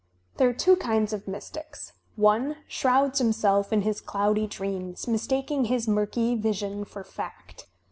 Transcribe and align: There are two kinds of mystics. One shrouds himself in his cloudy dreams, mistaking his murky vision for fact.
There 0.37 0.49
are 0.49 0.53
two 0.53 0.77
kinds 0.77 1.13
of 1.13 1.27
mystics. 1.27 1.93
One 2.15 2.55
shrouds 2.67 3.19
himself 3.19 3.71
in 3.71 3.83
his 3.83 4.01
cloudy 4.01 4.47
dreams, 4.47 5.07
mistaking 5.07 5.65
his 5.65 5.87
murky 5.87 6.33
vision 6.33 6.85
for 6.85 7.03
fact. 7.03 7.67